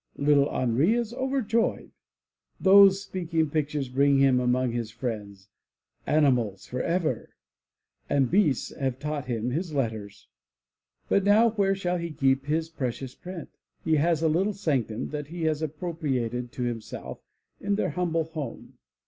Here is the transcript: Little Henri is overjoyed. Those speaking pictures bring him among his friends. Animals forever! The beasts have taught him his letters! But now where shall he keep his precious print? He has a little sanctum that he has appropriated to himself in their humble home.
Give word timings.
Little 0.17 0.49
Henri 0.49 0.95
is 0.95 1.13
overjoyed. 1.13 1.91
Those 2.59 3.03
speaking 3.03 3.51
pictures 3.51 3.87
bring 3.87 4.17
him 4.17 4.39
among 4.39 4.71
his 4.71 4.89
friends. 4.89 5.47
Animals 6.07 6.65
forever! 6.65 7.35
The 8.09 8.21
beasts 8.21 8.75
have 8.77 8.97
taught 8.97 9.25
him 9.25 9.51
his 9.51 9.75
letters! 9.75 10.27
But 11.07 11.23
now 11.23 11.51
where 11.51 11.75
shall 11.75 11.99
he 11.99 12.09
keep 12.09 12.47
his 12.47 12.67
precious 12.67 13.13
print? 13.13 13.49
He 13.85 13.97
has 13.97 14.23
a 14.23 14.27
little 14.27 14.53
sanctum 14.53 15.09
that 15.09 15.27
he 15.27 15.43
has 15.43 15.61
appropriated 15.61 16.51
to 16.53 16.63
himself 16.63 17.21
in 17.59 17.75
their 17.75 17.91
humble 17.91 18.23
home. 18.23 18.79